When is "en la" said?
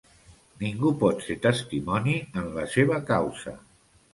2.43-2.67